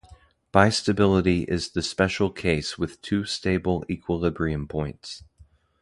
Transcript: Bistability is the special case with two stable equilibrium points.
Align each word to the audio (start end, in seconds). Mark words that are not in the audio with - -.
Bistability 0.51 1.47
is 1.47 1.69
the 1.73 1.83
special 1.83 2.31
case 2.31 2.75
with 2.75 3.03
two 3.03 3.23
stable 3.23 3.85
equilibrium 3.87 4.67
points. 4.67 5.23